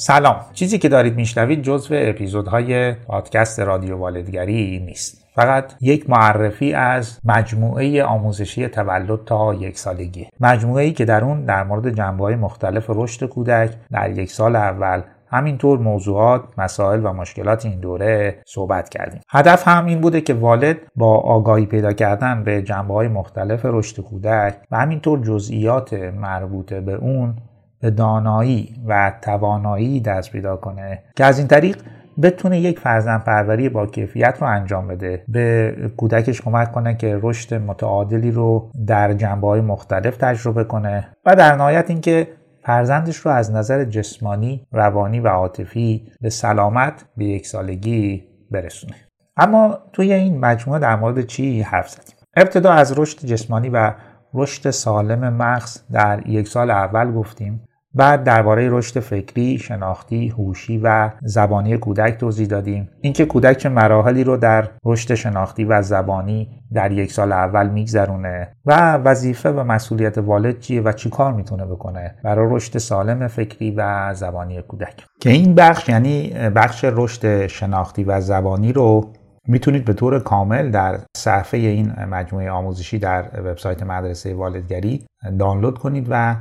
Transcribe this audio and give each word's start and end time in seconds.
سلام. 0.00 0.36
چیزی 0.52 0.78
که 0.78 0.88
دارید 0.88 1.16
میشنوید 1.16 1.62
جزو 1.62 1.94
اپیزودهای 1.98 2.92
پادکست 2.92 3.60
رادیو 3.60 3.96
والدگری 3.96 4.78
نیست. 4.78 5.24
فقط 5.34 5.72
یک 5.80 6.10
معرفی 6.10 6.74
از 6.74 7.20
مجموعه 7.24 8.04
آموزشی 8.04 8.68
تولد 8.68 9.24
تا 9.24 9.54
یک 9.54 9.78
سالگی. 9.78 10.28
مجموعه 10.40 10.84
ای 10.84 10.92
که 10.92 11.04
در 11.04 11.24
اون 11.24 11.44
در 11.44 11.64
مورد 11.64 11.94
جنبه 11.94 12.24
های 12.24 12.36
مختلف 12.36 12.86
رشد 12.88 13.26
کودک 13.26 13.70
در 13.92 14.10
یک 14.10 14.32
سال 14.32 14.56
اول 14.56 15.02
همینطور 15.30 15.78
موضوعات، 15.78 16.42
مسائل 16.58 17.06
و 17.06 17.12
مشکلات 17.12 17.66
این 17.66 17.80
دوره 17.80 18.42
صحبت 18.46 18.88
کردیم. 18.88 19.20
هدف 19.28 19.68
هم 19.68 19.86
این 19.86 20.00
بوده 20.00 20.20
که 20.20 20.34
والد 20.34 20.76
با 20.96 21.16
آگاهی 21.16 21.66
پیدا 21.66 21.92
کردن 21.92 22.44
به 22.44 22.62
جنبه 22.62 22.94
های 22.94 23.08
مختلف 23.08 23.60
رشد 23.64 24.00
کودک 24.02 24.56
و 24.70 24.76
همینطور 24.76 25.18
جزئیات 25.18 25.92
مربوطه 25.92 26.80
به 26.80 26.94
اون 26.94 27.34
به 27.80 27.90
دانایی 27.90 28.74
و 28.86 29.12
توانایی 29.22 30.00
دست 30.00 30.32
پیدا 30.32 30.56
کنه 30.56 31.02
که 31.16 31.24
از 31.24 31.38
این 31.38 31.48
طریق 31.48 31.76
بتونه 32.22 32.60
یک 32.60 32.78
فرزند 32.78 33.24
پروری 33.24 33.68
با 33.68 33.86
کیفیت 33.86 34.36
رو 34.40 34.46
انجام 34.46 34.88
بده 34.88 35.24
به 35.28 35.76
کودکش 35.96 36.40
کمک 36.40 36.72
کنه 36.72 36.94
که 36.94 37.18
رشد 37.22 37.54
متعادلی 37.54 38.30
رو 38.30 38.70
در 38.86 39.12
جنبه 39.12 39.62
مختلف 39.62 40.16
تجربه 40.16 40.64
کنه 40.64 41.08
و 41.26 41.36
در 41.36 41.56
نهایت 41.56 41.90
اینکه 41.90 42.28
فرزندش 42.64 43.16
رو 43.16 43.30
از 43.30 43.52
نظر 43.52 43.84
جسمانی، 43.84 44.66
روانی 44.72 45.20
و 45.20 45.28
عاطفی 45.28 46.12
به 46.20 46.30
سلامت 46.30 47.04
به 47.16 47.24
یک 47.24 47.46
سالگی 47.46 48.24
برسونه. 48.50 48.94
اما 49.36 49.78
توی 49.92 50.12
این 50.12 50.40
مجموعه 50.40 50.80
در 50.80 50.96
مورد 50.96 51.26
چی 51.26 51.62
حرف 51.62 51.88
زدیم؟ 51.88 52.16
ابتدا 52.36 52.72
از 52.72 52.98
رشد 52.98 53.26
جسمانی 53.26 53.68
و 53.68 53.94
رشد 54.34 54.70
سالم 54.70 55.34
مغز 55.34 55.82
در 55.92 56.22
یک 56.26 56.48
سال 56.48 56.70
اول 56.70 57.12
گفتیم 57.12 57.67
بعد 57.94 58.24
درباره 58.24 58.68
رشد 58.70 59.00
فکری، 59.00 59.58
شناختی، 59.58 60.28
هوشی 60.28 60.80
و 60.82 61.10
زبانی 61.22 61.76
کودک 61.76 62.16
توضیح 62.16 62.46
دادیم. 62.46 62.90
اینکه 63.00 63.24
کودک 63.24 63.56
چه 63.56 63.68
مراحلی 63.68 64.24
رو 64.24 64.36
در 64.36 64.68
رشد 64.84 65.14
شناختی 65.14 65.64
و 65.64 65.82
زبانی 65.82 66.48
در 66.72 66.92
یک 66.92 67.12
سال 67.12 67.32
اول 67.32 67.68
میگذرونه 67.68 68.52
و 68.66 68.92
وظیفه 68.92 69.50
و 69.50 69.64
مسئولیت 69.64 70.18
والد 70.18 70.60
چیه 70.60 70.82
و 70.82 70.92
چی 70.92 71.10
کار 71.10 71.32
می‌تونه 71.32 71.64
بکنه 71.64 72.14
برای 72.24 72.48
رشد 72.50 72.78
سالم 72.78 73.26
فکری 73.28 73.70
و 73.70 74.14
زبانی 74.14 74.62
کودک. 74.62 75.04
که 75.20 75.30
این 75.30 75.54
بخش 75.54 75.88
یعنی 75.88 76.30
بخش 76.30 76.84
رشد 76.84 77.46
شناختی 77.46 78.04
و 78.04 78.20
زبانی 78.20 78.72
رو 78.72 79.12
می‌تونید 79.46 79.84
به 79.84 79.92
طور 79.92 80.20
کامل 80.20 80.70
در 80.70 80.98
صفحه 81.16 81.60
این 81.60 81.92
مجموعه 82.10 82.50
آموزشی 82.50 82.98
در 82.98 83.24
وبسایت 83.38 83.82
مدرسه 83.82 84.34
والدگری 84.34 85.06
دانلود 85.38 85.78
کنید 85.78 86.06
و 86.10 86.36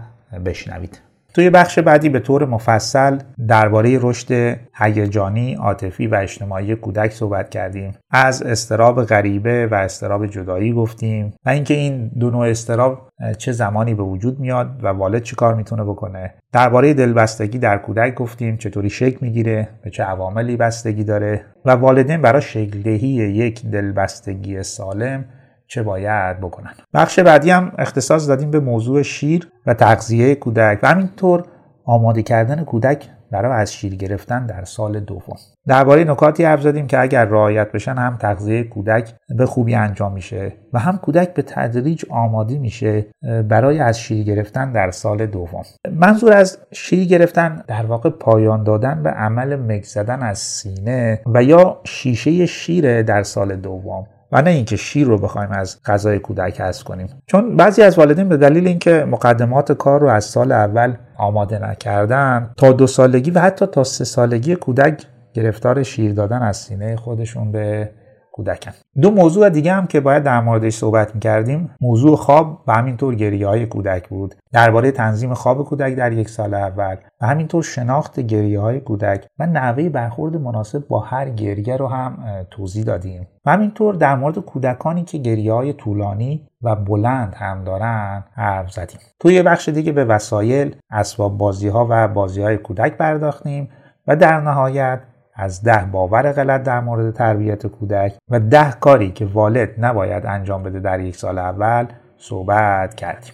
بشنوید. 0.45 1.07
توی 1.38 1.50
بخش 1.50 1.80
بعدی 1.80 2.10
به 2.10 2.20
طور 2.20 2.46
مفصل 2.46 3.18
درباره 3.48 4.00
رشد 4.02 4.58
هیجانی، 4.76 5.54
عاطفی 5.54 6.08
و 6.08 6.16
اجتماعی 6.16 6.76
کودک 6.76 7.12
صحبت 7.12 7.50
کردیم. 7.50 7.94
از 8.12 8.44
استراب 8.44 9.04
غریبه 9.04 9.68
و 9.68 9.74
استراب 9.74 10.28
جدایی 10.28 10.74
گفتیم 10.74 11.34
و 11.46 11.50
اینکه 11.50 11.74
این 11.74 12.12
دو 12.20 12.30
نوع 12.30 12.48
استراب 12.48 13.10
چه 13.38 13.52
زمانی 13.52 13.94
به 13.94 14.04
وجود 14.04 14.40
میاد 14.40 14.80
و 14.84 14.88
والد 14.88 15.24
چی 15.24 15.36
کار 15.36 15.56
می‌تونه 15.56 15.84
بکنه. 15.84 16.34
درباره 16.54 16.94
دلبستگی 16.94 17.60
در 17.60 17.78
کودک 17.78 18.16
گفتیم 18.16 18.58
چطوری 18.58 18.90
شکل 18.90 19.18
می‌گیره، 19.22 19.68
به 19.84 19.90
چه 19.90 20.04
عواملی 20.04 20.58
بستگی 20.58 21.04
داره 21.04 21.46
و 21.66 21.72
والدین 21.72 22.22
برای 22.22 22.42
شکلدهی 22.42 23.08
یک 23.08 23.66
دلبستگی 23.66 24.64
سالم 24.64 25.26
چه 25.68 25.84
باید 25.84 26.40
بکنن. 26.40 26.73
بخش 26.94 27.20
بعدی 27.20 27.50
هم 27.50 27.72
اختصاص 27.78 28.28
دادیم 28.28 28.52
به 28.52 28.60
موضوع 28.60 29.02
شیر 29.02 29.48
و 29.66 29.73
تغذیه 29.73 30.36
کودک 30.36 30.80
و 30.84 30.88
همینطور 30.88 31.44
آماده 31.86 32.23
کردن 32.23 32.64
کودک 32.64 33.10
برای 33.32 33.62
از 33.62 33.73
شیر 33.73 33.95
گرفتن 33.95 34.45
در 34.45 34.64
سال 34.64 35.00
دوم. 35.00 35.36
درباره 35.67 36.04
نکاتی 36.04 36.44
حرف 36.44 36.61
زدیم 36.61 36.88
که 36.88 37.00
اگر 37.00 37.26
رعایت 37.26 37.72
بشن 37.72 37.95
هم 37.95 38.17
تغذیه 38.17 38.64
کودک 38.64 39.14
به 39.38 39.45
خوبی 39.45 39.76
انجام 39.76 40.14
میشه 40.14 40.54
و 40.73 40.80
هم 40.80 40.98
کودک 40.98 41.33
به 41.33 41.42
تدریج 41.42 42.05
آماده 42.10 42.58
میشه 42.58 43.05
برای 43.49 43.80
از 43.80 43.99
شیر 43.99 44.23
گرفتن 44.23 44.72
در 44.72 44.92
سال 44.92 45.26
دوم. 45.26 45.64
منظور 45.92 46.34
از 46.34 46.58
شیر 46.73 47.08
گرفتن 47.08 47.64
در 47.67 47.86
واقع 47.86 48.10
پایان 48.10 48.64
دادن 48.64 49.04
به 49.04 49.10
عمل 49.10 49.55
مک 49.55 49.86
زدن 49.86 50.23
از 50.23 50.39
سینه 50.39 51.22
و 51.34 51.44
یا 51.44 51.82
شیشه 51.84 52.45
شیر 52.45 53.02
در 53.02 53.23
سال 53.23 53.55
دوم. 53.55 54.08
و 54.32 54.42
نه 54.42 54.49
اینکه 54.49 54.76
شیر 54.76 55.08
رو 55.08 55.17
بخوایم 55.17 55.52
از 55.52 55.77
غذای 55.86 56.20
کودک 56.20 56.61
حذف 56.61 56.83
کنیم. 56.83 57.08
چون 57.26 57.55
بعضی 57.55 57.82
از 57.82 57.98
والدین 57.98 58.30
به 58.30 58.38
دلیل 58.38 58.67
اینکه 58.67 59.05
مقدمات 59.05 59.71
کار 59.71 60.02
رو 60.02 60.08
از 60.08 60.26
سال 60.26 60.52
اول 60.52 60.93
آماده 61.17 61.60
نکردن 61.60 62.52
تا 62.58 62.71
دو 62.71 62.87
سالگی 62.87 63.32
و 63.32 63.39
حتی 63.39 63.66
تا 63.66 63.83
سه 63.83 64.04
سالگی 64.04 64.55
کودک 64.55 65.04
گرفتار 65.33 65.83
شیر 65.83 66.14
دادن 66.14 66.42
از 66.42 66.58
سینه 66.58 66.95
خودشون 66.95 67.52
به 67.52 67.89
کودکن. 68.37 68.71
دو 69.02 69.11
موضوع 69.11 69.49
دیگه 69.49 69.73
هم 69.73 69.87
که 69.87 69.99
باید 69.99 70.23
در 70.23 70.42
موردش 70.42 70.75
صحبت 70.75 71.15
می‌کردیم. 71.15 71.70
موضوع 71.81 72.15
خواب 72.15 72.64
و 72.67 72.73
همینطور 72.73 73.15
گریه 73.15 73.48
های 73.48 73.65
کودک 73.65 74.09
بود. 74.09 74.36
درباره 74.53 74.92
تنظیم 74.92 75.33
خواب 75.33 75.64
کودک 75.64 75.95
در 75.95 76.11
یک 76.11 76.30
سال 76.30 76.53
اول. 76.53 76.95
و 77.21 77.27
همینطور 77.27 77.64
شناخت 77.64 78.20
گریه 78.20 78.59
های 78.59 78.80
کودک 78.80 79.27
و 79.39 79.45
نحوه 79.45 79.89
برخورد 79.89 80.36
مناسب 80.36 80.87
با 80.87 80.99
هر 80.99 81.30
گریه 81.30 81.77
رو 81.77 81.87
هم 81.87 82.17
توضیح 82.52 82.83
دادیم. 82.83 83.27
و 83.45 83.52
همینطور 83.52 83.95
در 83.95 84.15
مورد 84.15 84.39
کودکانی 84.39 85.04
که 85.04 85.17
گریه 85.17 85.54
های 85.54 85.73
طولانی 85.73 86.48
و 86.61 86.75
بلند 86.75 87.36
هم 87.36 87.64
دارن 87.64 88.23
حرف 88.33 88.71
زدیم. 88.71 88.99
توی 89.19 89.43
بخش 89.43 89.69
دیگه 89.69 89.92
به 89.92 90.05
وسایل 90.05 90.75
اسباب 90.92 91.37
بازی 91.37 91.67
ها 91.67 91.87
و 91.89 92.08
بازی 92.08 92.42
های 92.42 92.58
کودک 92.58 92.98
پرداختیم 92.98 93.69
و 94.08 94.15
در 94.15 94.42
نهایت 94.42 94.99
از 95.37 95.64
ده 95.64 95.86
باور 95.92 96.31
غلط 96.31 96.64
در 96.64 96.80
مورد 96.80 97.14
تربیت 97.14 97.67
کودک 97.67 98.14
و 98.30 98.39
ده 98.39 98.71
کاری 98.71 99.11
که 99.11 99.25
والد 99.25 99.70
نباید 99.86 100.25
انجام 100.25 100.64
بده 100.64 100.80
در 100.80 100.99
یک 100.99 101.15
سال 101.15 101.37
اول 101.37 101.87
صحبت 102.17 102.95
کردیم. 102.95 103.33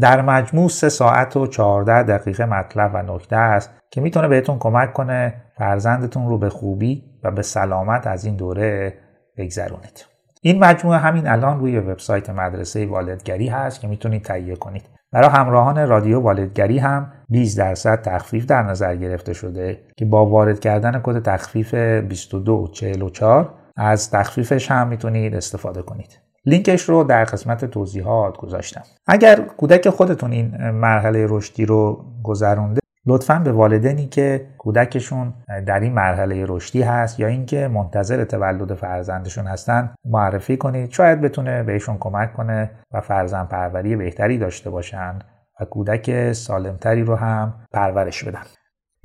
در 0.00 0.22
مجموع 0.22 0.68
سه 0.68 0.88
ساعت 0.88 1.36
و 1.36 1.46
14 1.46 2.02
دقیقه 2.02 2.46
مطلب 2.46 2.90
و 2.94 3.14
نکته 3.14 3.36
است 3.36 3.70
که 3.90 4.00
می‌تونه 4.00 4.28
بهتون 4.28 4.58
کمک 4.58 4.92
کنه 4.92 5.34
فرزندتون 5.58 6.28
رو 6.28 6.38
به 6.38 6.48
خوبی 6.48 7.04
و 7.24 7.30
به 7.30 7.42
سلامت 7.42 8.06
از 8.06 8.24
این 8.24 8.36
دوره 8.36 8.94
بگذرونید. 9.36 10.06
این 10.42 10.64
مجموعه 10.64 10.98
همین 10.98 11.28
الان 11.28 11.60
روی 11.60 11.78
وبسایت 11.78 12.30
مدرسه 12.30 12.86
والدگری 12.86 13.48
هست 13.48 13.80
که 13.80 13.88
می‌تونید 13.88 14.24
تهیه 14.24 14.56
کنید. 14.56 14.95
برای 15.12 15.30
همراهان 15.30 15.88
رادیو 15.88 16.20
والدگری 16.20 16.78
هم 16.78 17.12
20 17.28 17.58
درصد 17.58 18.02
تخفیف 18.02 18.46
در 18.46 18.62
نظر 18.62 18.96
گرفته 18.96 19.32
شده 19.32 19.80
که 19.96 20.04
با 20.04 20.26
وارد 20.26 20.60
کردن 20.60 21.00
کد 21.02 21.22
تخفیف 21.22 21.74
2244 21.74 23.54
از 23.76 24.10
تخفیفش 24.10 24.70
هم 24.70 24.88
می‌تونید 24.88 25.34
استفاده 25.34 25.82
کنید. 25.82 26.20
لینکش 26.46 26.82
رو 26.82 27.04
در 27.04 27.24
قسمت 27.24 27.64
توضیحات 27.64 28.36
گذاشتم. 28.36 28.82
اگر 29.06 29.40
کودک 29.40 29.88
خودتون 29.88 30.32
این 30.32 30.70
مرحله 30.70 31.26
رشدی 31.28 31.66
رو 31.66 32.04
گذرونده 32.22 32.80
لطفا 33.08 33.38
به 33.38 33.52
والدینی 33.52 34.06
که 34.06 34.46
کودکشون 34.58 35.34
در 35.66 35.80
این 35.80 35.92
مرحله 35.92 36.44
رشدی 36.48 36.82
هست 36.82 37.20
یا 37.20 37.26
اینکه 37.26 37.68
منتظر 37.68 38.24
تولد 38.24 38.74
فرزندشون 38.74 39.46
هستن 39.46 39.90
معرفی 40.04 40.56
کنید. 40.56 40.90
شاید 40.90 41.20
بتونه 41.20 41.62
بهشون 41.62 41.96
کمک 42.00 42.32
کنه 42.32 42.70
و 42.92 43.00
فرزند 43.00 43.48
پروری 43.48 43.96
بهتری 43.96 44.38
داشته 44.38 44.70
باشن 44.70 45.18
و 45.60 45.64
کودک 45.64 46.32
سالمتری 46.32 47.02
رو 47.02 47.16
هم 47.16 47.54
پرورش 47.72 48.24
بدن. 48.24 48.42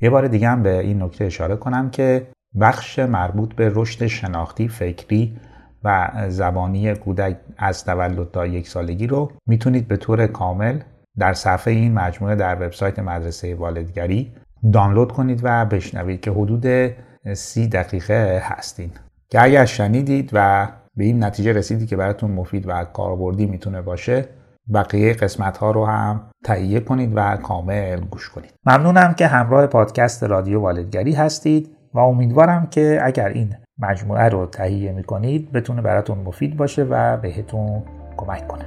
یه 0.00 0.10
بار 0.10 0.28
دیگه 0.28 0.48
هم 0.48 0.62
به 0.62 0.78
این 0.80 1.02
نکته 1.02 1.24
اشاره 1.24 1.56
کنم 1.56 1.90
که 1.90 2.26
بخش 2.60 2.98
مربوط 2.98 3.54
به 3.54 3.72
رشد 3.74 4.06
شناختی 4.06 4.68
فکری 4.68 5.36
و 5.84 6.10
زبانی 6.28 6.94
کودک 6.94 7.36
از 7.58 7.84
تولد 7.84 8.30
تا 8.30 8.46
یک 8.46 8.68
سالگی 8.68 9.06
رو 9.06 9.32
می‌تونید 9.46 9.88
به 9.88 9.96
طور 9.96 10.26
کامل 10.26 10.78
در 11.18 11.32
صفحه 11.32 11.74
این 11.74 11.94
مجموعه 11.94 12.34
در 12.34 12.54
وبسایت 12.54 12.98
مدرسه 12.98 13.54
والدگری 13.54 14.32
دانلود 14.72 15.12
کنید 15.12 15.40
و 15.42 15.64
بشنوید 15.64 16.20
که 16.20 16.30
حدود 16.30 16.94
سی 17.34 17.68
دقیقه 17.68 18.42
هستین. 18.44 18.90
که 19.30 19.42
اگر 19.42 19.64
شنیدید 19.64 20.30
و 20.32 20.68
به 20.96 21.04
این 21.04 21.24
نتیجه 21.24 21.52
رسیدید 21.52 21.88
که 21.88 21.96
براتون 21.96 22.30
مفید 22.30 22.68
و 22.68 22.84
کاربردی 22.84 23.46
می‌تونه 23.46 23.82
باشه 23.82 24.24
بقیه 24.74 25.12
قسمت 25.12 25.56
ها 25.56 25.70
رو 25.70 25.86
هم 25.86 26.20
تهیه 26.44 26.80
کنید 26.80 27.12
و 27.14 27.36
کامل 27.36 28.00
گوش 28.00 28.28
کنید. 28.30 28.54
ممنونم 28.66 29.14
که 29.14 29.26
همراه 29.26 29.66
پادکست 29.66 30.24
رادیو 30.24 30.60
والدگری 30.60 31.12
هستید 31.12 31.76
و 31.94 31.98
امیدوارم 31.98 32.66
که 32.66 33.00
اگر 33.02 33.28
این 33.28 33.54
مجموعه 33.78 34.28
رو 34.28 34.46
تهیه 34.46 34.92
می‌کنید 34.92 35.52
بتونه 35.52 35.82
براتون 35.82 36.18
مفید 36.18 36.56
باشه 36.56 36.82
و 36.82 37.16
بهتون 37.16 37.82
کمک 38.16 38.48
کنه. 38.48 38.64